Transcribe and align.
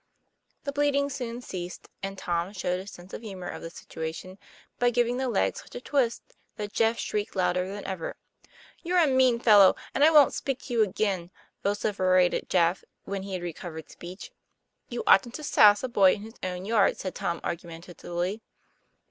The 0.63 0.71
bleeding 0.71 1.11
soon 1.11 1.41
ceased, 1.41 1.87
and 2.01 2.17
Tom 2.17 2.53
showed 2.53 2.79
his 2.79 2.89
sense 2.89 3.13
of 3.13 3.21
the 3.21 3.27
humor 3.27 3.47
of 3.47 3.61
the 3.61 3.69
situa 3.69 4.15
tion 4.15 4.39
by 4.79 4.89
giving 4.89 5.17
the 5.17 5.29
leg 5.29 5.55
such 5.57 5.75
a 5.75 5.79
twist 5.79 6.23
that 6.55 6.73
Jeff 6.73 6.97
shrieked 6.97 7.35
louder 7.35 7.67
than 7.71 7.85
ever. 7.85 8.15
'You're 8.81 8.97
a. 8.97 9.05
mean 9.05 9.39
fellow, 9.39 9.75
and 9.93 10.03
I 10.03 10.09
wont 10.09 10.33
speak 10.33 10.57
to 10.63 10.73
you 10.73 10.81
again," 10.83 11.29
vociferated 11.61 12.49
Jeff 12.49 12.83
when 13.03 13.21
he 13.21 13.33
had 13.33 13.43
recovered 13.43 13.91
speech.' 13.91 14.31
You 14.89 15.03
oughtn't 15.05 15.35
to 15.35 15.43
sass 15.43 15.83
a 15.83 15.87
boy 15.87 16.13
in 16.13 16.23
his 16.23 16.35
own 16.41 16.65
yard," 16.65 16.97
said 16.97 17.13
Tom 17.13 17.39
argumentatively. 17.43 18.41